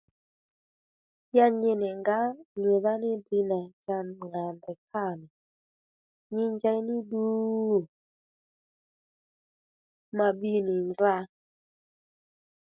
Ya 1.35 1.45
nyi 1.59 1.71
nì 1.81 1.89
ngǎ 1.99 2.17
nyùdha 2.59 2.93
ní 3.03 3.11
ddiy 3.19 3.43
nà 3.51 3.59
cha 3.83 3.95
ŋà 4.29 4.43
ndèy 4.57 4.77
kâ 4.91 5.03
nì 5.19 5.27
nyi 6.33 6.43
njey 6.53 6.79
ní 6.87 6.95
ddu 7.03 7.23
ma 10.17 10.27
bbi 10.35 10.53
nì 10.67 10.75
nza 10.89 11.15